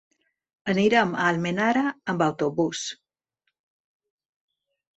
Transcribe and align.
Anirem 0.71 1.11
a 1.17 1.27
Almenara 1.33 1.85
amb 2.15 2.25
autobús. 2.29 2.83